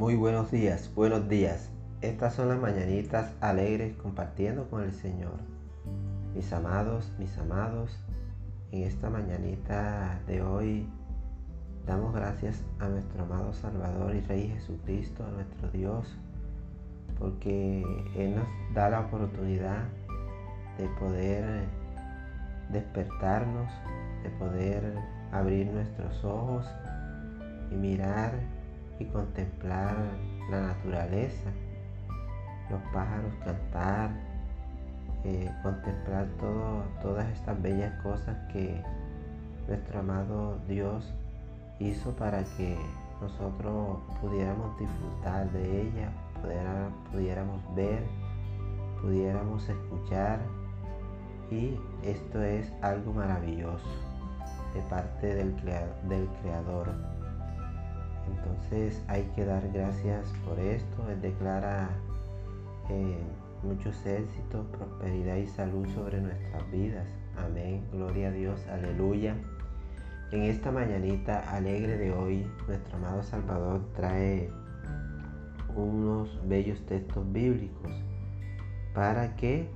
Muy 0.00 0.14
buenos 0.14 0.50
días, 0.50 0.90
buenos 0.94 1.28
días. 1.28 1.68
Estas 2.00 2.32
son 2.32 2.48
las 2.48 2.58
mañanitas 2.58 3.34
alegres 3.42 3.94
compartiendo 3.96 4.66
con 4.70 4.82
el 4.82 4.94
Señor. 4.94 5.34
Mis 6.34 6.50
amados, 6.54 7.12
mis 7.18 7.36
amados, 7.36 8.02
en 8.72 8.84
esta 8.84 9.10
mañanita 9.10 10.18
de 10.26 10.40
hoy 10.40 10.88
damos 11.86 12.14
gracias 12.14 12.64
a 12.78 12.88
nuestro 12.88 13.24
amado 13.24 13.52
Salvador 13.52 14.16
y 14.16 14.22
Rey 14.22 14.48
Jesucristo, 14.48 15.22
a 15.22 15.32
nuestro 15.32 15.68
Dios, 15.68 16.16
porque 17.18 17.84
Él 18.16 18.36
nos 18.36 18.46
da 18.74 18.88
la 18.88 19.00
oportunidad 19.00 19.84
de 20.78 20.88
poder 20.98 21.44
despertarnos, 22.72 23.70
de 24.22 24.30
poder 24.30 24.94
abrir 25.30 25.66
nuestros 25.66 26.24
ojos 26.24 26.64
y 27.70 27.74
mirar 27.74 28.59
y 29.00 29.06
contemplar 29.06 29.96
la 30.50 30.60
naturaleza, 30.60 31.50
los 32.70 32.80
pájaros 32.92 33.32
cantar, 33.44 34.10
eh, 35.24 35.50
contemplar 35.62 36.26
todo, 36.38 36.84
todas 37.02 37.28
estas 37.30 37.60
bellas 37.60 37.92
cosas 38.02 38.36
que 38.52 38.80
nuestro 39.66 40.00
amado 40.00 40.58
Dios 40.68 41.12
hizo 41.78 42.12
para 42.12 42.44
que 42.56 42.76
nosotros 43.20 43.98
pudiéramos 44.20 44.78
disfrutar 44.78 45.50
de 45.50 45.82
ella, 45.82 46.10
pudiéramos 47.10 47.74
ver, 47.74 48.02
pudiéramos 49.00 49.68
escuchar 49.68 50.40
y 51.50 51.78
esto 52.02 52.42
es 52.42 52.72
algo 52.82 53.12
maravilloso 53.12 53.88
de 54.74 54.80
parte 54.82 55.34
del, 55.34 55.54
del 56.08 56.28
Creador. 56.42 57.19
Entonces 58.36 59.02
hay 59.08 59.24
que 59.34 59.44
dar 59.44 59.68
gracias 59.72 60.26
por 60.44 60.58
esto. 60.58 61.10
Él 61.10 61.20
declara 61.20 61.90
eh, 62.88 63.18
muchos 63.62 64.04
éxitos, 64.06 64.66
prosperidad 64.66 65.36
y 65.36 65.46
salud 65.46 65.86
sobre 65.94 66.20
nuestras 66.20 66.70
vidas. 66.70 67.06
Amén. 67.36 67.84
Gloria 67.92 68.28
a 68.28 68.32
Dios. 68.32 68.66
Aleluya. 68.68 69.34
En 70.32 70.42
esta 70.42 70.70
mañanita 70.70 71.40
alegre 71.50 71.96
de 71.96 72.12
hoy, 72.12 72.46
nuestro 72.68 72.96
amado 72.96 73.22
Salvador 73.22 73.80
trae 73.94 74.48
unos 75.74 76.40
bellos 76.48 76.84
textos 76.86 77.30
bíblicos 77.32 77.90
para 78.94 79.34
que 79.36 79.68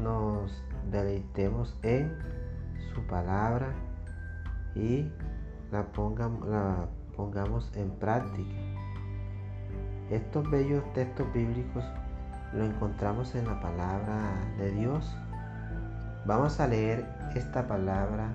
nos 0.00 0.62
deleitemos 0.90 1.76
en 1.82 2.12
su 2.92 3.02
palabra 3.06 3.72
y 4.74 5.10
la 5.70 5.84
pongamos, 5.92 6.48
la 6.48 6.86
pongamos 7.16 7.70
en 7.76 7.90
práctica. 7.90 8.54
Estos 10.10 10.48
bellos 10.50 10.84
textos 10.92 11.26
bíblicos 11.32 11.84
lo 12.52 12.64
encontramos 12.64 13.34
en 13.34 13.46
la 13.46 13.60
palabra 13.60 14.34
de 14.58 14.70
Dios. 14.70 15.16
Vamos 16.26 16.60
a 16.60 16.68
leer 16.68 17.04
esta 17.34 17.66
palabra 17.66 18.30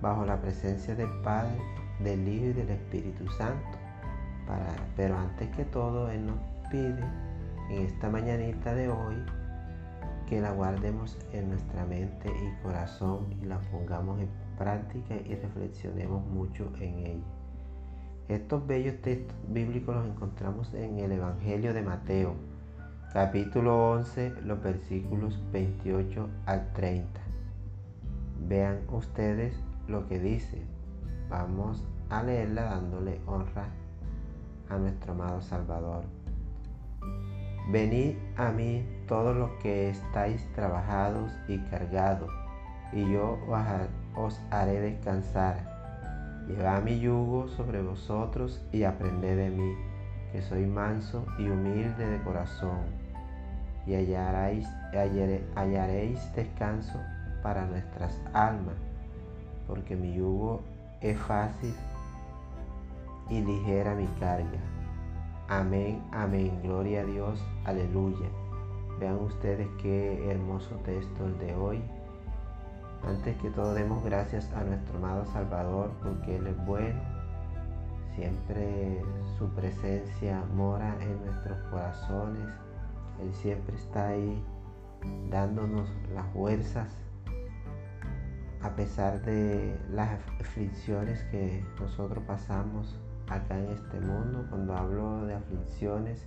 bajo 0.00 0.24
la 0.24 0.40
presencia 0.40 0.94
del 0.94 1.10
Padre, 1.22 1.58
del 2.00 2.26
Hijo 2.26 2.46
y 2.46 2.52
del 2.52 2.70
Espíritu 2.70 3.28
Santo. 3.32 3.78
Para, 4.46 4.74
pero 4.96 5.18
antes 5.18 5.48
que 5.54 5.64
todo, 5.64 6.10
Él 6.10 6.26
nos 6.26 6.38
pide 6.70 7.04
en 7.70 7.86
esta 7.86 8.08
mañanita 8.08 8.74
de 8.74 8.88
hoy 8.88 9.16
que 10.26 10.40
la 10.40 10.52
guardemos 10.52 11.18
en 11.32 11.50
nuestra 11.50 11.84
mente 11.84 12.30
y 12.30 12.62
corazón 12.62 13.34
y 13.40 13.46
la 13.46 13.58
pongamos 13.60 14.20
en 14.20 14.28
práctica 14.58 15.14
y 15.14 15.34
reflexionemos 15.36 16.26
mucho 16.26 16.70
en 16.80 16.98
ella. 17.06 17.24
Estos 18.28 18.66
bellos 18.66 19.00
textos 19.00 19.36
bíblicos 19.48 19.94
los 19.94 20.06
encontramos 20.06 20.74
en 20.74 20.98
el 20.98 21.12
Evangelio 21.12 21.72
de 21.72 21.82
Mateo, 21.82 22.34
capítulo 23.12 23.92
11, 23.92 24.34
los 24.44 24.62
versículos 24.62 25.40
28 25.50 26.28
al 26.44 26.72
30. 26.74 27.08
Vean 28.46 28.80
ustedes 28.92 29.58
lo 29.86 30.06
que 30.06 30.18
dice. 30.18 30.62
Vamos 31.30 31.86
a 32.10 32.22
leerla 32.22 32.64
dándole 32.64 33.20
honra 33.26 33.68
a 34.68 34.76
nuestro 34.76 35.12
amado 35.12 35.40
Salvador. 35.40 36.04
Venid 37.70 38.16
a 38.36 38.50
mí 38.50 38.86
todos 39.06 39.36
los 39.36 39.50
que 39.62 39.90
estáis 39.90 40.46
trabajados 40.52 41.32
y 41.48 41.58
cargados, 41.70 42.30
y 42.92 43.10
yo 43.12 43.38
os 43.48 43.58
haré 44.50 44.80
descansar. 44.80 45.56
Llevad 46.46 46.82
mi 46.82 46.98
yugo 46.98 47.48
sobre 47.48 47.82
vosotros 47.82 48.60
y 48.72 48.82
aprended 48.82 49.36
de 49.36 49.50
mí, 49.50 49.74
que 50.32 50.42
soy 50.42 50.66
manso 50.66 51.24
y 51.38 51.48
humilde 51.48 52.06
de 52.06 52.22
corazón, 52.22 52.80
y 53.86 53.94
hallaréis, 53.94 54.66
hallaréis 55.54 56.34
descanso 56.34 56.98
para 57.42 57.66
nuestras 57.66 58.20
almas, 58.32 58.76
porque 59.66 59.94
mi 59.94 60.14
yugo 60.14 60.62
es 61.00 61.18
fácil 61.18 61.74
y 63.30 63.40
ligera 63.40 63.94
mi 63.94 64.06
carga. 64.18 64.58
Amén, 65.48 66.02
amén, 66.12 66.58
gloria 66.62 67.02
a 67.02 67.04
Dios, 67.04 67.42
aleluya. 67.64 68.28
Vean 68.98 69.16
ustedes 69.16 69.68
qué 69.80 70.30
hermoso 70.30 70.74
texto 70.84 71.24
el 71.24 71.38
de 71.38 71.54
hoy. 71.54 71.97
Antes 73.04 73.36
que 73.38 73.50
todo 73.50 73.74
demos 73.74 74.04
gracias 74.04 74.52
a 74.52 74.64
nuestro 74.64 74.98
amado 74.98 75.24
Salvador 75.26 75.92
porque 76.02 76.36
Él 76.36 76.46
es 76.46 76.66
bueno. 76.66 77.00
Siempre 78.14 79.00
su 79.38 79.48
presencia 79.50 80.42
mora 80.54 80.96
en 81.00 81.24
nuestros 81.24 81.58
corazones. 81.70 82.48
Él 83.22 83.32
siempre 83.34 83.76
está 83.76 84.08
ahí 84.08 84.42
dándonos 85.30 85.88
las 86.14 86.26
fuerzas 86.32 86.88
a 88.60 88.74
pesar 88.74 89.22
de 89.22 89.78
las 89.90 90.18
aflicciones 90.40 91.22
que 91.30 91.64
nosotros 91.80 92.24
pasamos 92.26 92.98
acá 93.28 93.58
en 93.58 93.70
este 93.70 94.00
mundo. 94.00 94.46
Cuando 94.50 94.74
hablo 94.74 95.26
de 95.26 95.34
aflicciones, 95.34 96.24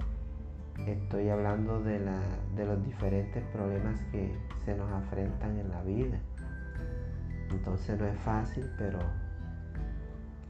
estoy 0.88 1.30
hablando 1.30 1.82
de, 1.82 2.00
de 2.56 2.66
los 2.66 2.84
diferentes 2.86 3.44
problemas 3.52 4.00
que 4.12 4.34
se 4.64 4.76
nos 4.76 4.90
afrentan 4.92 5.58
en 5.60 5.70
la 5.70 5.82
vida. 5.84 6.20
Entonces 7.52 8.00
no 8.00 8.06
es 8.06 8.18
fácil, 8.20 8.70
pero 8.78 9.00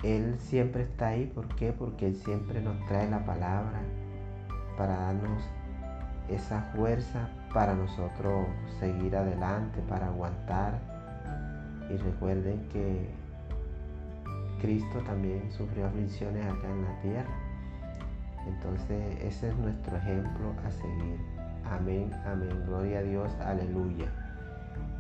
Él 0.04 0.36
siempre 0.40 0.84
está 0.84 1.08
ahí. 1.10 1.26
¿Por 1.28 1.48
qué? 1.56 1.74
Porque 1.74 2.08
Él 2.08 2.16
siempre 2.16 2.62
nos 2.62 2.86
trae 2.86 3.10
la 3.10 3.26
palabra 3.26 3.82
para 4.78 4.96
darnos 4.96 5.44
esa 6.30 6.62
fuerza 6.76 7.30
para 7.54 7.74
nosotros 7.76 8.48
seguir 8.80 9.16
adelante, 9.16 9.82
para 9.88 10.08
aguantar. 10.08 10.80
Y 11.90 11.98
recuerden 11.98 12.68
que 12.70 13.10
Cristo 14.62 15.00
también 15.06 15.52
sufrió 15.52 15.88
aflicciones 15.88 16.46
acá 16.46 16.70
en 16.70 16.84
la 16.84 17.02
tierra. 17.02 17.36
Entonces 18.48 19.18
ese 19.22 19.50
es 19.50 19.56
nuestro 19.58 19.98
ejemplo 19.98 20.54
a 20.66 20.72
seguir. 20.72 21.20
Amén, 21.70 22.12
amén. 22.26 22.64
Gloria 22.66 23.00
a 23.00 23.04
Dios, 23.04 23.32
aleluya. 23.40 24.21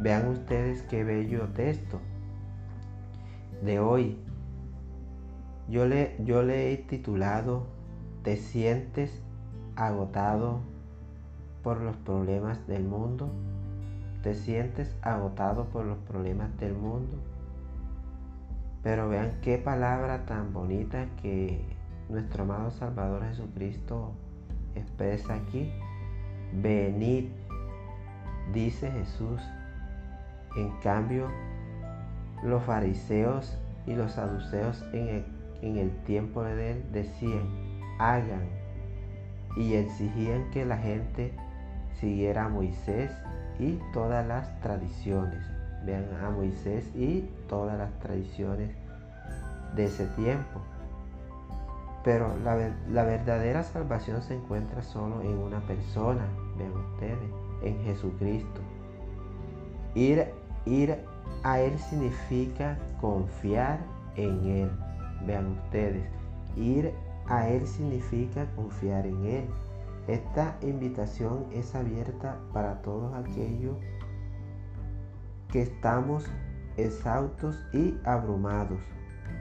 Vean 0.01 0.29
ustedes 0.29 0.81
qué 0.83 1.03
bello 1.03 1.49
texto 1.49 1.99
de 3.61 3.79
hoy. 3.79 4.17
Yo 5.69 5.85
le, 5.85 6.15
yo 6.23 6.41
le 6.41 6.73
he 6.73 6.77
titulado 6.77 7.67
¿Te 8.23 8.37
sientes 8.37 9.21
agotado 9.75 10.61
por 11.63 11.81
los 11.81 11.95
problemas 11.97 12.65
del 12.65 12.83
mundo? 12.83 13.31
¿Te 14.23 14.33
sientes 14.33 14.95
agotado 15.03 15.65
por 15.65 15.85
los 15.85 15.99
problemas 15.99 16.55
del 16.57 16.73
mundo? 16.73 17.17
Pero 18.81 19.07
vean 19.07 19.39
qué 19.41 19.59
palabra 19.59 20.25
tan 20.25 20.51
bonita 20.51 21.05
que 21.21 21.63
nuestro 22.09 22.43
amado 22.43 22.71
Salvador 22.71 23.23
Jesucristo 23.25 24.13
expresa 24.73 25.35
aquí. 25.35 25.71
Venid, 26.53 27.29
dice 28.51 28.91
Jesús, 28.91 29.41
en 30.55 30.71
cambio, 30.81 31.27
los 32.43 32.63
fariseos 32.63 33.57
y 33.85 33.95
los 33.95 34.13
saduceos 34.13 34.83
en 34.93 35.23
el, 35.77 35.91
tiempo 36.05 36.43
de 36.43 36.71
él 36.71 36.83
decían, 36.91 37.47
hagan, 37.99 38.43
y 39.57 39.73
exigían 39.73 40.49
que 40.51 40.65
la 40.65 40.77
gente 40.77 41.33
siguiera 41.99 42.45
a 42.45 42.49
Moisés 42.49 43.11
y 43.59 43.79
todas 43.93 44.25
las 44.25 44.59
tradiciones. 44.61 45.43
Vean 45.85 46.05
a 46.23 46.29
Moisés 46.29 46.85
y 46.95 47.29
todas 47.47 47.77
las 47.77 47.91
tradiciones 47.99 48.71
de 49.75 49.85
ese 49.85 50.05
tiempo. 50.07 50.61
Pero 52.03 52.35
la, 52.43 53.03
verdadera 53.03 53.63
salvación 53.63 54.21
se 54.23 54.35
encuentra 54.35 54.81
solo 54.81 55.21
en 55.21 55.37
una 55.37 55.59
persona, 55.61 56.25
vean 56.57 56.71
ustedes, 56.71 57.29
en 57.63 57.83
Jesucristo. 57.83 58.61
Ir 59.93 60.27
Ir 60.65 60.97
a 61.43 61.59
Él 61.59 61.77
significa 61.79 62.77
confiar 62.99 63.79
en 64.15 64.45
Él. 64.45 64.71
Vean 65.25 65.57
ustedes, 65.63 66.03
ir 66.55 66.93
a 67.27 67.47
Él 67.47 67.65
significa 67.67 68.45
confiar 68.55 69.05
en 69.05 69.25
Él. 69.25 69.45
Esta 70.07 70.57
invitación 70.61 71.45
es 71.51 71.75
abierta 71.75 72.37
para 72.53 72.81
todos 72.81 73.13
aquellos 73.13 73.77
que 75.51 75.61
estamos 75.61 76.25
exhaustos 76.77 77.59
y 77.73 77.95
abrumados 78.03 78.79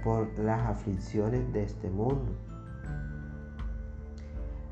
por 0.04 0.26
las 0.38 0.60
aflicciones 0.66 1.52
de 1.52 1.64
este 1.64 1.88
mundo. 1.88 2.32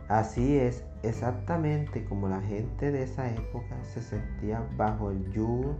Así 0.09 0.57
es 0.57 0.85
exactamente 1.03 2.05
como 2.07 2.29
la 2.29 2.41
gente 2.41 2.91
de 2.91 3.03
esa 3.03 3.31
época 3.31 3.77
se 3.85 4.01
sentía 4.01 4.67
bajo 4.77 5.11
el 5.11 5.31
yugo 5.33 5.77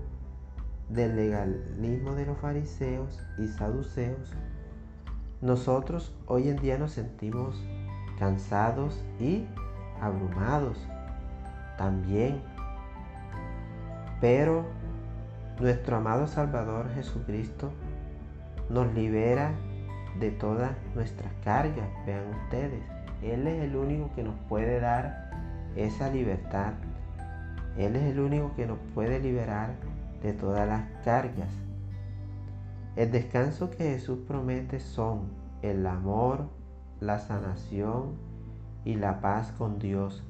del 0.89 1.17
legalismo 1.17 2.15
de 2.15 2.27
los 2.27 2.39
fariseos 2.39 3.21
y 3.39 3.49
saduceos. 3.49 4.33
Nosotros 5.41 6.15
hoy 6.27 6.49
en 6.49 6.57
día 6.57 6.79
nos 6.79 6.93
sentimos 6.93 7.63
cansados 8.19 9.03
y 9.21 9.47
abrumados 10.01 10.79
también. 11.77 12.41
Pero 14.21 14.65
nuestro 15.61 15.97
amado 15.97 16.27
Salvador 16.27 16.89
Jesucristo 16.95 17.71
nos 18.69 18.93
libera 18.95 19.53
de 20.19 20.31
todas 20.31 20.73
nuestras 20.95 21.33
cargas. 21.45 21.89
Vean 22.07 22.25
ustedes, 22.45 22.83
Él 23.23 23.47
es 23.47 23.63
el 23.63 23.77
único 23.77 24.11
que 24.15 24.23
nos 24.23 24.35
puede 24.49 24.81
dar 24.81 25.31
esa 25.77 26.11
libertad. 26.11 26.73
Él 27.77 27.95
es 27.95 28.03
el 28.03 28.19
único 28.19 28.55
que 28.57 28.67
nos 28.67 28.79
puede 28.95 29.21
liberar 29.21 29.71
de 30.23 30.33
todas 30.33 30.67
las 30.69 30.85
cargas. 31.05 31.51
El 32.97 33.13
descanso 33.13 33.71
que 33.71 33.85
Jesús 33.85 34.19
promete 34.27 34.81
son 34.81 35.29
el 35.63 35.87
amor, 35.87 36.49
la 37.01 37.19
sanación 37.19 38.15
y 38.85 38.97
la 38.97 39.21
paz 39.21 39.53
con 39.53 39.79
Dios. 39.79 40.25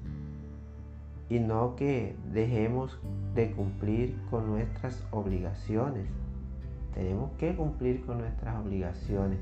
Y 1.30 1.40
no 1.40 1.76
que 1.76 2.16
dejemos 2.32 2.98
de 3.34 3.52
cumplir 3.52 4.18
con 4.30 4.46
nuestras 4.46 5.06
obligaciones. 5.10 6.06
Tenemos 6.94 7.30
que 7.38 7.54
cumplir 7.54 8.04
con 8.04 8.18
nuestras 8.18 8.56
obligaciones. 8.56 9.38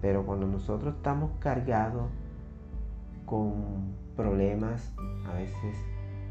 Pero 0.00 0.24
cuando 0.24 0.46
nosotros 0.46 0.94
estamos 0.96 1.30
cargados 1.40 2.10
con 3.26 3.94
problemas, 4.16 4.92
a 5.26 5.34
veces 5.34 5.76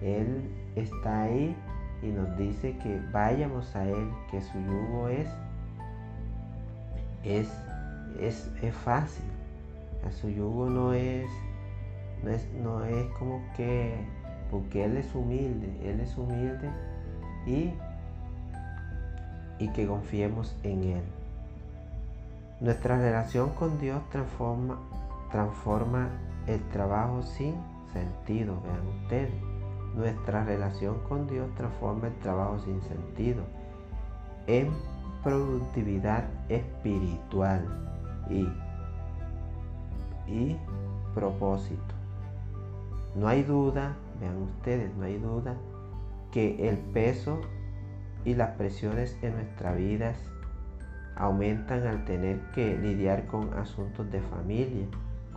Él 0.02 0.50
está 0.76 1.24
ahí 1.24 1.56
y 2.04 2.12
nos 2.12 2.38
dice 2.38 2.78
que 2.78 3.02
vayamos 3.12 3.74
a 3.76 3.86
Él, 3.86 4.12
que 4.30 4.42
su 4.42 4.60
yugo 4.60 5.08
es, 5.08 5.28
es, 7.24 7.48
es, 8.62 8.76
fácil. 8.76 9.26
A 10.06 10.12
su 10.12 10.30
yugo 10.30 10.70
no 10.70 10.94
es, 10.94 11.30
no 12.24 12.30
es, 12.30 12.46
no 12.62 12.84
es 12.84 13.06
como 13.18 13.42
que, 13.56 13.96
porque 14.52 14.84
Él 14.84 14.98
es 14.98 15.16
humilde, 15.16 15.70
Él 15.90 16.02
es 16.02 16.18
humilde 16.18 16.70
y, 17.48 17.74
y 19.60 19.70
que 19.70 19.88
confiemos 19.88 20.54
en 20.64 20.84
Él. 20.84 21.04
Nuestra 22.60 22.98
relación 22.98 23.50
con 23.52 23.80
Dios 23.80 24.02
transforma, 24.10 24.78
transforma 25.32 26.10
el 26.48 26.62
trabajo 26.70 27.24
sin 27.24 27.56
sentido, 27.94 28.62
vean 28.62 28.88
ustedes. 29.04 29.53
Nuestra 29.96 30.44
relación 30.44 31.00
con 31.08 31.28
Dios 31.28 31.54
transforma 31.56 32.08
el 32.08 32.16
trabajo 32.20 32.60
sin 32.60 32.82
sentido 32.82 33.44
en 34.48 34.72
productividad 35.24 36.26
espiritual 36.50 37.66
y, 38.30 38.48
y 40.28 40.58
propósito. 41.14 41.94
No 43.16 43.28
hay 43.28 43.44
duda, 43.44 43.96
vean 44.20 44.42
ustedes, 44.42 44.94
no 44.96 45.06
hay 45.06 45.18
duda 45.20 45.56
que 46.32 46.68
el 46.68 46.78
peso 46.78 47.40
y 48.26 48.34
las 48.34 48.52
presiones 48.52 49.18
en 49.22 49.36
nuestras 49.36 49.78
vidas 49.78 50.18
aumentan 51.16 51.86
al 51.86 52.06
tener 52.06 52.40
que 52.52 52.78
lidiar 52.78 53.28
con 53.28 53.54
asuntos 53.54 54.10
de 54.12 54.22
familia, 54.22 54.88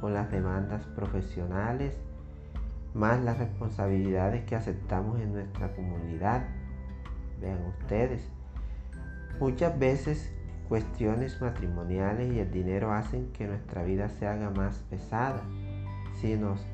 con 0.00 0.14
las 0.14 0.31
demandas 0.31 0.87
profesionales 0.94 2.00
más 2.96 3.22
las 3.22 3.38
responsabilidades 3.38 4.44
que 4.44 4.56
aceptamos 4.56 5.20
en 5.20 5.32
nuestra 5.32 5.72
comunidad. 5.75 6.43
Vean 7.40 7.62
ustedes, 7.66 8.26
muchas 9.38 9.78
veces 9.78 10.32
cuestiones 10.69 11.40
matrimoniales 11.40 12.32
y 12.32 12.40
el 12.40 12.50
dinero 12.50 12.93
hacen 12.93 13.31
que 13.32 13.46
nuestra 13.46 13.84
vida 13.84 14.08
se 14.08 14.26
haga 14.26 14.50
más 14.50 14.78
pesada. 14.90 15.43
Si 16.20 16.37
nos 16.37 16.66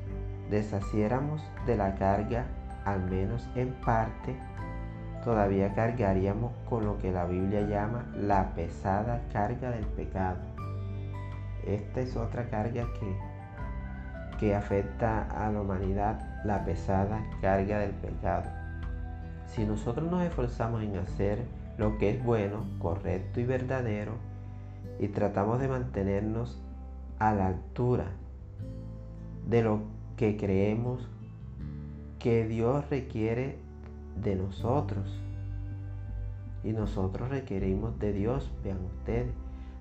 deshaciéramos 0.49 1.41
de 1.67 1.75
la 1.75 1.95
carga, 1.95 2.45
al 2.85 3.03
menos 3.09 3.47
en 3.55 3.73
parte, 3.81 4.35
todavía 5.25 5.73
cargaríamos 5.73 6.53
con 6.69 6.85
lo 6.85 6.97
que 6.99 7.11
la 7.11 7.25
Biblia 7.25 7.61
llama 7.61 8.05
la 8.15 8.55
pesada 8.55 9.21
carga 9.33 9.71
del 9.71 9.85
pecado. 9.87 10.39
Esta 11.65 11.99
es 11.99 12.15
otra 12.15 12.49
carga 12.49 12.87
que 12.99 13.32
que 14.39 14.55
afecta 14.55 15.23
a 15.23 15.51
la 15.51 15.61
humanidad 15.61 16.19
la 16.43 16.63
pesada 16.65 17.23
carga 17.41 17.79
del 17.79 17.91
pecado. 17.91 18.49
Si 19.47 19.65
nosotros 19.65 20.09
nos 20.09 20.23
esforzamos 20.23 20.83
en 20.83 20.97
hacer 20.97 21.45
lo 21.77 21.97
que 21.97 22.11
es 22.11 22.23
bueno, 22.23 22.65
correcto 22.79 23.39
y 23.39 23.45
verdadero, 23.45 24.13
y 24.99 25.07
tratamos 25.07 25.59
de 25.59 25.67
mantenernos 25.67 26.61
a 27.19 27.33
la 27.33 27.47
altura 27.47 28.05
de 29.47 29.63
lo 29.63 29.81
que 30.17 30.37
creemos 30.37 31.07
que 32.19 32.47
Dios 32.47 32.89
requiere 32.89 33.57
de 34.21 34.35
nosotros, 34.35 35.19
y 36.63 36.71
nosotros 36.71 37.29
requerimos 37.29 37.99
de 37.99 38.13
Dios, 38.13 38.51
vean 38.63 38.79
ustedes, 38.85 39.33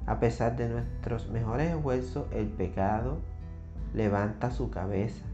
a 0.07 0.19
pesar 0.19 0.57
de 0.57 0.69
nuestros 0.69 1.29
mejores 1.29 1.71
esfuerzos, 1.71 2.27
el 2.33 2.49
pecado 2.49 3.19
levanta 3.95 4.51
su 4.51 4.71
cabeza. 4.71 5.25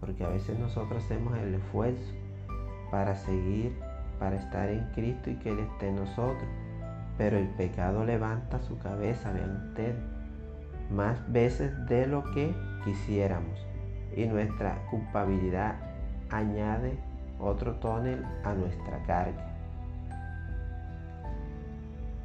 Porque 0.00 0.24
a 0.24 0.28
veces 0.28 0.58
nosotros 0.58 1.04
hacemos 1.04 1.36
el 1.38 1.54
esfuerzo 1.54 2.12
para 2.90 3.14
seguir, 3.14 3.76
para 4.18 4.36
estar 4.36 4.68
en 4.68 4.84
Cristo 4.94 5.30
y 5.30 5.36
que 5.36 5.50
Él 5.50 5.60
esté 5.60 5.88
en 5.88 5.96
nosotros. 5.96 6.48
Pero 7.18 7.36
el 7.36 7.48
pecado 7.48 8.04
levanta 8.04 8.60
su 8.60 8.78
cabeza, 8.78 9.32
vean 9.32 9.68
ustedes, 9.68 9.96
más 10.90 11.30
veces 11.30 11.72
de 11.86 12.06
lo 12.06 12.24
que 12.32 12.54
quisiéramos. 12.84 13.66
Y 14.16 14.26
nuestra 14.26 14.86
culpabilidad 14.90 15.76
añade 16.30 16.98
otro 17.38 17.74
tonel 17.76 18.24
a 18.44 18.54
nuestra 18.54 19.02
carga. 19.06 19.46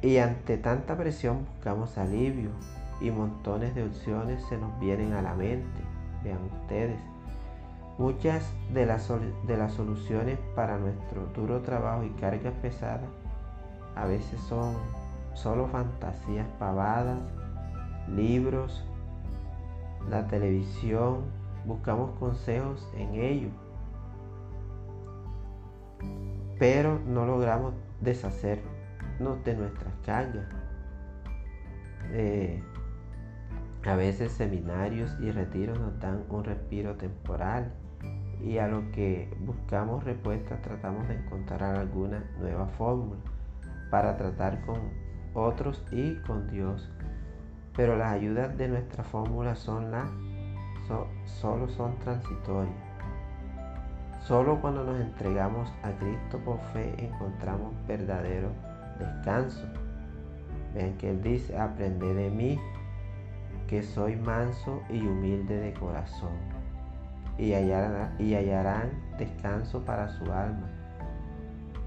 Y 0.02 0.18
ante 0.18 0.58
tanta 0.58 0.96
presión 0.96 1.46
buscamos 1.46 1.96
alivio, 1.98 2.50
y 3.00 3.10
montones 3.10 3.74
de 3.74 3.84
opciones 3.84 4.42
se 4.48 4.58
nos 4.58 4.78
vienen 4.80 5.12
a 5.12 5.22
la 5.22 5.34
mente. 5.34 5.80
Vean 6.24 6.38
ustedes, 6.62 6.98
muchas 7.98 8.50
de 8.72 8.86
las, 8.86 9.08
de 9.46 9.56
las 9.56 9.72
soluciones 9.72 10.38
para 10.54 10.78
nuestro 10.78 11.26
duro 11.34 11.60
trabajo 11.62 12.04
y 12.04 12.10
cargas 12.10 12.54
pesadas 12.62 13.08
a 13.96 14.04
veces 14.04 14.38
son 14.42 14.74
solo 15.32 15.66
fantasías 15.68 16.46
pavadas, 16.58 17.18
libros, 18.08 18.84
la 20.10 20.26
televisión, 20.26 21.22
buscamos 21.64 22.10
consejos 22.18 22.86
en 22.94 23.14
ello, 23.14 23.48
pero 26.58 27.00
no 27.06 27.24
logramos 27.24 27.72
deshacernos 28.02 29.42
de 29.44 29.56
nuestras 29.56 29.94
cargas. 30.04 30.46
Eh, 32.12 32.62
a 33.86 33.94
veces 33.94 34.32
seminarios 34.32 35.16
y 35.20 35.30
retiros 35.30 35.78
nos 35.78 35.98
dan 36.00 36.24
un 36.28 36.42
respiro 36.42 36.96
temporal 36.96 37.72
y 38.42 38.58
a 38.58 38.66
lo 38.66 38.90
que 38.90 39.32
buscamos 39.40 40.02
respuestas 40.02 40.60
tratamos 40.60 41.06
de 41.08 41.14
encontrar 41.14 41.76
alguna 41.76 42.24
nueva 42.40 42.66
fórmula 42.66 43.20
para 43.90 44.16
tratar 44.16 44.60
con 44.66 44.80
otros 45.34 45.84
y 45.92 46.16
con 46.26 46.50
Dios. 46.50 46.90
Pero 47.76 47.96
las 47.96 48.12
ayudas 48.12 48.56
de 48.58 48.68
nuestra 48.68 49.04
fórmula 49.04 49.54
son 49.54 49.90
las 49.90 50.10
solo 51.24 51.68
son 51.68 51.96
transitorias. 51.98 52.74
Solo 54.22 54.60
cuando 54.60 54.84
nos 54.84 55.00
entregamos 55.00 55.72
a 55.82 55.92
Cristo 55.92 56.38
por 56.44 56.58
fe 56.72 56.94
encontramos 56.98 57.72
verdadero 57.86 58.50
descanso. 58.98 59.64
Vean 60.74 60.96
que 60.98 61.10
Él 61.10 61.22
dice, 61.22 61.56
aprende 61.56 62.12
de 62.12 62.30
mí 62.30 62.58
que 63.66 63.82
soy 63.82 64.16
manso 64.16 64.82
y 64.88 65.00
humilde 65.00 65.58
de 65.58 65.74
corazón, 65.74 66.32
y 67.38 67.52
hallarán, 67.52 68.90
descanso 69.18 69.84
para 69.84 70.08
su 70.08 70.24
alma. 70.32 70.70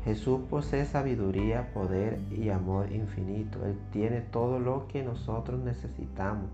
Jesús 0.06 0.42
posee 0.50 0.86
sabiduría, 0.86 1.74
poder 1.74 2.20
y 2.32 2.50
amor 2.50 2.92
infinito. 2.92 3.66
Él 3.66 3.78
tiene 3.92 4.22
todo 4.22 4.60
lo 4.60 4.88
que 4.88 5.04
nosotros 5.04 5.60
necesitamos. 5.60 6.50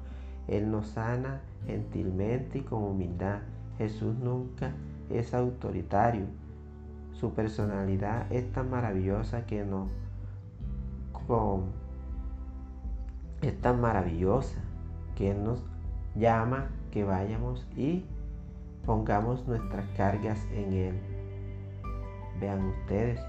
Él 0.47 0.71
nos 0.71 0.87
sana 0.87 1.41
gentilmente 1.65 2.59
y 2.59 2.61
con 2.61 2.83
humildad. 2.83 3.39
Jesús 3.77 4.15
nunca 4.15 4.71
es 5.09 5.33
autoritario. 5.33 6.25
Su 7.13 7.33
personalidad 7.33 8.31
es 8.31 8.51
tan 8.51 8.69
maravillosa 8.69 9.45
que 9.45 9.63
no 9.63 9.89
es 13.41 13.61
tan 13.61 13.81
maravillosa 13.81 14.59
que 15.15 15.31
Él 15.31 15.43
nos 15.43 15.63
llama 16.15 16.67
que 16.91 17.03
vayamos 17.03 17.65
y 17.75 18.05
pongamos 18.85 19.47
nuestras 19.47 19.85
cargas 19.97 20.39
en 20.53 20.73
Él. 20.73 20.99
Vean 22.39 22.65
ustedes. 22.65 23.19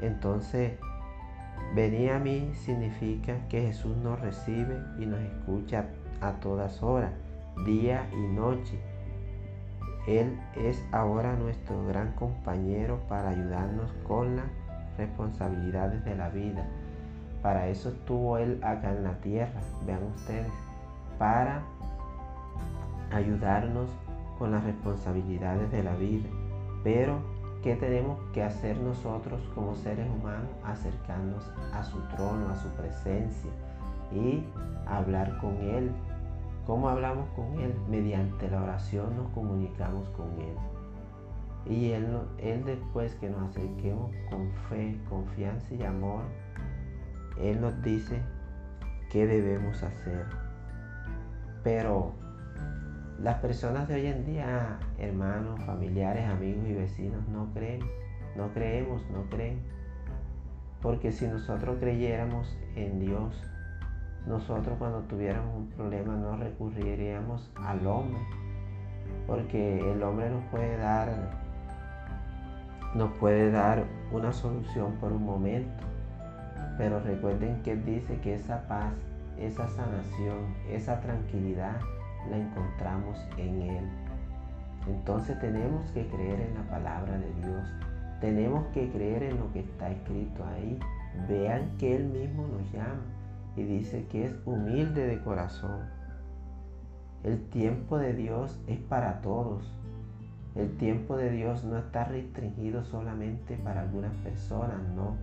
Entonces, 0.00 0.72
venir 1.74 2.10
a 2.10 2.18
mí 2.18 2.50
significa 2.54 3.36
que 3.48 3.62
Jesús 3.62 3.96
nos 3.98 4.20
recibe 4.20 4.82
y 4.98 5.06
nos 5.06 5.20
escucha 5.20 5.86
a 6.20 6.32
todas 6.32 6.82
horas, 6.82 7.12
día 7.64 8.08
y 8.12 8.34
noche. 8.34 8.78
Él 10.06 10.36
es 10.56 10.84
ahora 10.90 11.36
nuestro 11.36 11.86
gran 11.86 12.12
compañero 12.12 13.00
para 13.08 13.30
ayudarnos 13.30 13.92
con 14.06 14.36
las 14.36 14.46
responsabilidades 14.98 16.04
de 16.04 16.16
la 16.16 16.28
vida. 16.28 16.66
Para 17.42 17.68
eso 17.68 17.90
estuvo 17.90 18.38
Él 18.38 18.60
acá 18.62 18.90
en 18.90 19.04
la 19.04 19.14
tierra, 19.20 19.60
vean 19.86 20.02
ustedes, 20.14 20.52
para 21.22 21.62
ayudarnos 23.12 23.88
con 24.40 24.50
las 24.50 24.64
responsabilidades 24.64 25.70
de 25.70 25.84
la 25.84 25.94
vida. 25.94 26.28
Pero, 26.82 27.20
¿qué 27.62 27.76
tenemos 27.76 28.18
que 28.32 28.42
hacer 28.42 28.76
nosotros 28.78 29.40
como 29.54 29.76
seres 29.76 30.10
humanos? 30.10 30.48
Acercarnos 30.64 31.48
a 31.74 31.84
su 31.84 32.00
trono, 32.08 32.48
a 32.48 32.56
su 32.56 32.68
presencia 32.70 33.52
y 34.10 34.44
hablar 34.84 35.38
con 35.38 35.54
Él. 35.58 35.92
¿Cómo 36.66 36.88
hablamos 36.88 37.28
con 37.36 37.60
Él? 37.60 37.72
Mediante 37.88 38.50
la 38.50 38.60
oración 38.60 39.16
nos 39.16 39.30
comunicamos 39.30 40.08
con 40.16 40.26
Él. 40.40 40.56
Y 41.72 41.92
Él, 41.92 42.18
él 42.38 42.64
después 42.64 43.14
que 43.14 43.30
nos 43.30 43.50
acerquemos 43.50 44.10
con 44.28 44.50
fe, 44.68 44.98
confianza 45.08 45.72
y 45.72 45.84
amor, 45.84 46.22
Él 47.40 47.60
nos 47.60 47.80
dice 47.80 48.20
qué 49.12 49.24
debemos 49.24 49.84
hacer. 49.84 50.41
Pero 51.62 52.12
las 53.20 53.38
personas 53.38 53.88
de 53.88 53.94
hoy 53.94 54.06
en 54.06 54.26
día, 54.26 54.78
hermanos, 54.98 55.60
familiares, 55.64 56.28
amigos 56.28 56.66
y 56.68 56.72
vecinos, 56.72 57.26
no 57.28 57.52
creen, 57.54 57.80
no 58.36 58.52
creemos, 58.52 59.02
no 59.12 59.22
creen. 59.30 59.60
Porque 60.80 61.12
si 61.12 61.26
nosotros 61.28 61.76
creyéramos 61.78 62.58
en 62.74 62.98
Dios, 62.98 63.40
nosotros 64.26 64.76
cuando 64.78 65.00
tuviéramos 65.02 65.54
un 65.56 65.68
problema 65.68 66.14
no 66.16 66.36
recurriríamos 66.36 67.50
al 67.56 67.86
hombre. 67.86 68.20
Porque 69.26 69.92
el 69.92 70.02
hombre 70.02 70.30
nos 70.30 70.44
puede 70.46 70.76
dar, 70.78 71.08
nos 72.94 73.12
puede 73.18 73.50
dar 73.50 73.84
una 74.10 74.32
solución 74.32 74.96
por 75.00 75.12
un 75.12 75.24
momento. 75.24 75.84
Pero 76.78 77.00
recuerden 77.00 77.62
que 77.62 77.76
dice 77.76 78.18
que 78.20 78.34
esa 78.34 78.66
paz, 78.66 78.92
esa 79.38 79.68
sanación, 79.68 80.54
esa 80.68 81.00
tranquilidad, 81.00 81.80
la 82.30 82.38
encontramos 82.38 83.18
en 83.36 83.62
Él. 83.62 83.84
Entonces 84.86 85.38
tenemos 85.40 85.90
que 85.92 86.06
creer 86.08 86.40
en 86.40 86.54
la 86.54 86.62
palabra 86.68 87.18
de 87.18 87.32
Dios. 87.40 87.68
Tenemos 88.20 88.66
que 88.68 88.90
creer 88.90 89.24
en 89.24 89.38
lo 89.38 89.52
que 89.52 89.60
está 89.60 89.90
escrito 89.90 90.44
ahí. 90.44 90.78
Vean 91.28 91.76
que 91.78 91.96
Él 91.96 92.04
mismo 92.06 92.46
nos 92.46 92.72
llama 92.72 93.02
y 93.56 93.62
dice 93.64 94.06
que 94.06 94.26
es 94.26 94.34
humilde 94.44 95.06
de 95.06 95.20
corazón. 95.22 95.80
El 97.22 97.40
tiempo 97.50 97.98
de 97.98 98.14
Dios 98.14 98.58
es 98.66 98.78
para 98.78 99.20
todos. 99.20 99.70
El 100.54 100.76
tiempo 100.76 101.16
de 101.16 101.30
Dios 101.30 101.64
no 101.64 101.78
está 101.78 102.04
restringido 102.04 102.84
solamente 102.84 103.56
para 103.56 103.82
algunas 103.82 104.12
personas, 104.16 104.80
no. 104.94 105.16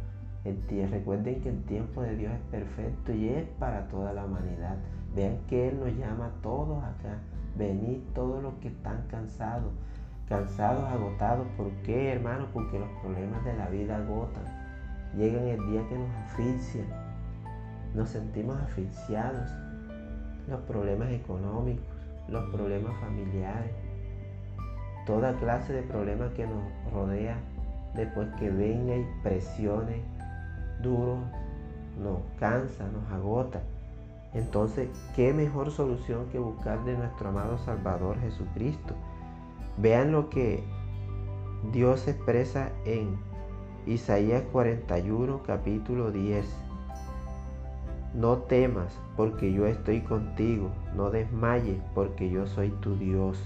Recuerden 0.44 1.42
que 1.42 1.50
el 1.50 1.64
tiempo 1.64 2.02
de 2.02 2.16
Dios 2.16 2.34
es 2.34 2.42
perfecto 2.52 3.14
y 3.14 3.30
es 3.30 3.46
para 3.60 3.88
toda 3.88 4.14
la 4.14 4.26
humanidad. 4.26 4.78
Vean 5.16 5.38
que 5.48 5.70
Él 5.70 5.80
nos 5.80 5.94
llama 5.98 6.28
a 6.28 6.42
todos 6.42 6.84
acá. 6.84 7.18
Venid 7.58 8.00
todos 8.14 8.42
los 8.42 8.54
que 8.56 8.70
están 8.70 9.04
cansados, 9.10 9.72
cansados, 10.28 10.84
agotados. 10.86 11.48
¿Por 11.58 11.72
qué, 11.84 12.14
hermano? 12.14 12.48
Porque 12.54 12.80
los 12.80 12.90
problemas 13.02 13.44
de 13.44 13.54
la 13.56 13.68
vida 13.68 13.98
agotan. 13.98 14.44
Llegan 15.18 15.48
el 15.48 15.72
día 15.72 15.88
que 15.90 15.98
nos 15.98 16.10
asfixian. 16.26 16.86
Nos 17.96 18.10
sentimos 18.10 18.58
asfixiados. 18.62 19.50
Los 20.48 20.62
problemas 20.62 21.12
económicos, 21.12 21.84
los 22.28 22.50
problemas 22.52 22.94
familiares, 23.02 23.72
toda 25.06 25.34
clase 25.38 25.74
de 25.74 25.84
problemas 25.84 26.32
que 26.34 26.46
nos 26.48 26.64
rodea 26.94 27.38
después 27.96 28.28
que 28.40 28.50
venga 28.50 28.96
y 28.96 29.06
presione 29.24 30.02
duro, 30.82 31.18
nos 32.02 32.20
cansa, 32.40 32.86
nos 32.88 33.12
agota. 33.12 33.62
Entonces, 34.34 34.90
¿qué 35.16 35.34
mejor 35.34 35.72
solución 35.72 36.28
que 36.32 36.40
buscar 36.40 36.84
de 36.86 36.96
nuestro 36.96 37.30
amado 37.30 37.58
Salvador 37.60 38.20
Jesucristo? 38.20 38.94
Vean 39.78 40.12
lo 40.12 40.30
que 40.30 40.64
Dios 41.72 42.08
expresa 42.08 42.72
en 42.86 43.18
Isaías 43.86 44.44
41, 44.52 45.42
capítulo 45.44 46.12
10. 46.12 46.46
No 48.14 48.38
temas, 48.40 48.98
porque 49.16 49.52
yo 49.52 49.66
estoy 49.66 50.02
contigo. 50.02 50.70
No 50.96 51.10
desmayes, 51.10 51.82
porque 51.96 52.30
yo 52.30 52.46
soy 52.48 52.70
tu 52.82 52.96
Dios, 52.96 53.38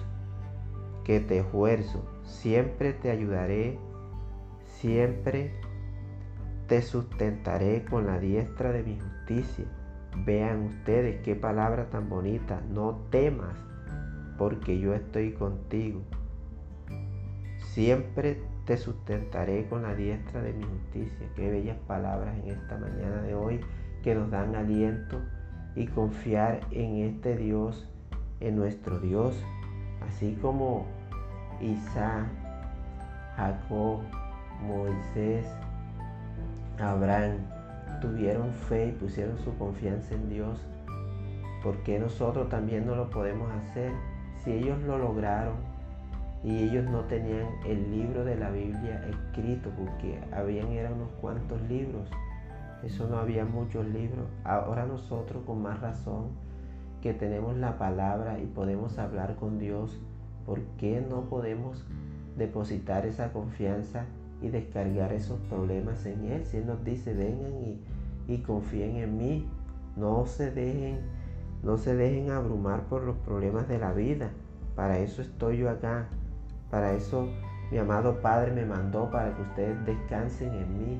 que 1.03 1.19
te 1.19 1.39
esfuerzo. 1.39 2.01
Siempre 2.23 2.93
te 2.93 3.09
ayudaré, 3.11 3.77
siempre 4.79 5.53
te 6.73 6.81
sustentaré 6.81 7.85
con 7.85 8.07
la 8.07 8.17
diestra 8.17 8.71
de 8.71 8.81
mi 8.81 8.99
justicia 8.99 9.63
Vean 10.25 10.63
ustedes 10.63 11.21
qué 11.21 11.35
palabra 11.35 11.91
tan 11.91 12.09
bonita. 12.09 12.61
No 12.67 12.99
temas, 13.11 13.55
porque 14.39 14.79
yo 14.79 14.95
estoy 14.95 15.33
contigo. 15.33 16.01
Siempre 17.59 18.41
te 18.65 18.77
sustentaré 18.77 19.67
con 19.67 19.83
la 19.83 19.93
diestra 19.93 20.41
de 20.41 20.53
mi 20.53 20.63
justicia. 20.63 21.27
Qué 21.35 21.51
bellas 21.51 21.77
palabras 21.85 22.35
en 22.39 22.49
esta 22.49 22.75
mañana 22.79 23.21
de 23.21 23.35
hoy 23.35 23.59
que 24.01 24.15
nos 24.15 24.31
dan 24.31 24.55
aliento 24.55 25.21
y 25.75 25.85
confiar 25.85 26.61
en 26.71 27.03
este 27.03 27.37
Dios, 27.37 27.87
en 28.39 28.55
nuestro 28.55 28.99
Dios. 28.99 29.35
Así 30.07 30.39
como 30.41 30.87
Isaac, 31.61 32.25
Jacob, 33.35 34.01
Moisés, 34.59 35.45
Abraham, 36.79 37.37
tuvieron 38.01 38.51
fe 38.51 38.87
y 38.87 38.91
pusieron 38.91 39.37
su 39.39 39.57
confianza 39.57 40.13
en 40.13 40.29
Dios, 40.29 40.59
¿por 41.63 41.77
qué 41.83 41.99
nosotros 41.99 42.49
también 42.49 42.85
no 42.85 42.95
lo 42.95 43.09
podemos 43.09 43.49
hacer? 43.51 43.91
Si 44.43 44.51
ellos 44.51 44.81
lo 44.81 44.97
lograron 44.97 45.55
y 46.43 46.63
ellos 46.63 46.83
no 46.85 47.01
tenían 47.05 47.47
el 47.65 47.89
libro 47.91 48.25
de 48.25 48.35
la 48.35 48.49
Biblia 48.51 49.05
escrito, 49.07 49.69
porque 49.77 50.19
habían 50.33 50.67
eran 50.73 50.93
unos 50.93 51.11
cuantos 51.21 51.61
libros, 51.69 52.09
eso 52.83 53.07
no 53.07 53.17
había 53.17 53.45
muchos 53.45 53.85
libros. 53.87 54.27
Ahora 54.43 54.85
nosotros 54.85 55.43
con 55.45 55.61
más 55.61 55.79
razón 55.79 56.31
que 57.01 57.13
tenemos 57.13 57.55
la 57.55 57.77
palabra 57.77 58.39
y 58.39 58.45
podemos 58.45 58.97
hablar 58.97 59.35
con 59.35 59.59
Dios, 59.59 59.97
¿por 60.45 60.61
qué 60.77 61.01
no 61.07 61.29
podemos 61.29 61.85
depositar 62.37 63.05
esa 63.05 63.31
confianza 63.31 64.05
y 64.43 64.49
descargar 64.49 65.13
esos 65.13 65.39
problemas 65.49 66.05
en 66.05 66.25
Él? 66.25 66.45
Si 66.45 66.57
Él 66.57 66.67
nos 66.67 66.83
dice, 66.83 67.13
vengan 67.13 67.53
y 68.27 68.37
confíen 68.39 68.97
en 68.97 69.17
mí. 69.17 69.49
No 69.95 70.25
se 70.25 70.51
dejen, 70.51 70.99
no 71.63 71.77
se 71.77 71.95
dejen 71.95 72.31
abrumar 72.31 72.83
por 72.83 73.03
los 73.03 73.15
problemas 73.17 73.67
de 73.67 73.79
la 73.79 73.93
vida. 73.93 74.31
Para 74.75 74.99
eso 74.99 75.21
estoy 75.21 75.57
yo 75.57 75.69
acá. 75.69 76.07
Para 76.69 76.93
eso 76.93 77.29
mi 77.71 77.77
amado 77.77 78.21
Padre 78.21 78.51
me 78.51 78.65
mandó 78.65 79.09
para 79.09 79.35
que 79.35 79.41
ustedes 79.41 79.85
descansen 79.85 80.53
en 80.53 80.77
mí. 80.77 80.99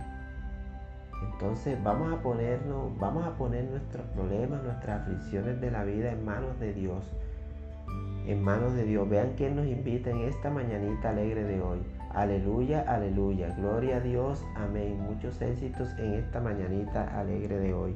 Entonces 1.31 1.81
vamos 1.83 2.13
a 2.13 2.21
ponernos, 2.21 2.97
vamos 2.99 3.25
a 3.25 3.31
poner 3.37 3.65
nuestros 3.65 4.05
problemas, 4.07 4.63
nuestras 4.63 5.01
aflicciones 5.01 5.59
de 5.61 5.71
la 5.71 5.83
vida 5.83 6.11
en 6.11 6.23
manos 6.25 6.59
de 6.59 6.73
Dios. 6.73 7.11
En 8.27 8.43
manos 8.43 8.73
de 8.73 8.83
Dios. 8.85 9.09
Vean 9.09 9.33
quién 9.37 9.55
nos 9.55 9.65
invita 9.65 10.09
en 10.09 10.19
esta 10.19 10.49
mañanita 10.49 11.09
alegre 11.09 11.43
de 11.43 11.61
hoy. 11.61 11.79
Aleluya, 12.13 12.85
aleluya. 12.87 13.49
Gloria 13.57 13.97
a 13.97 13.99
Dios. 13.99 14.45
Amén. 14.55 14.99
Muchos 15.01 15.41
éxitos 15.41 15.89
en 15.97 16.13
esta 16.13 16.39
mañanita 16.39 17.19
alegre 17.19 17.57
de 17.57 17.73
hoy. 17.73 17.95